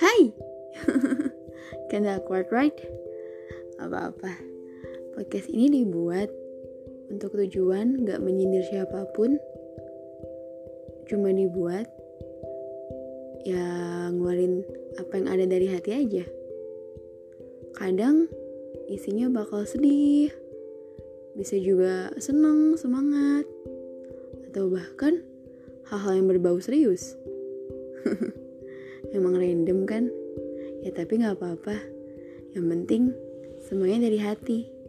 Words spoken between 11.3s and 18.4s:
dibuat Ya ngeluarin apa yang ada dari hati aja. Kadang